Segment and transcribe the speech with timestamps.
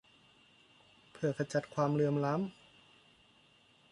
[1.13, 3.89] เพื่อขจัดความเหลื่อมล้ำ